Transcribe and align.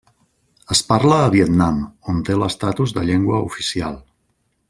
Es 0.75 0.79
parla 0.91 1.19
a 1.25 1.27
Vietnam, 1.35 1.77
on 2.13 2.23
té 2.31 2.39
l'estatus 2.39 2.95
de 2.97 3.05
llengua 3.11 3.43
oficial. 3.51 4.01